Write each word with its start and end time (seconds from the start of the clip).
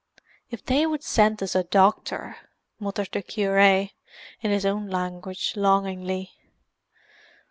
"If 0.49 0.65
they 0.65 0.87
would 0.87 1.03
send 1.03 1.43
us 1.43 1.53
a 1.53 1.63
doctor!" 1.63 2.37
muttered 2.79 3.09
the 3.11 3.21
cure, 3.21 3.59
in 3.59 3.85
his 4.41 4.65
own 4.65 4.89
language, 4.89 5.53
longingly. 5.55 6.31